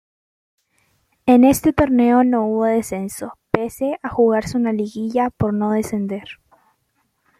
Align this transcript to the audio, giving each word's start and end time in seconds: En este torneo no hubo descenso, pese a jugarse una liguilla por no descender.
En 1.27 1.43
este 1.43 1.73
torneo 1.73 2.23
no 2.23 2.47
hubo 2.47 2.65
descenso, 2.65 3.37
pese 3.51 3.99
a 4.01 4.09
jugarse 4.09 4.57
una 4.57 4.73
liguilla 4.73 5.29
por 5.29 5.53
no 5.53 5.73
descender. 5.73 6.27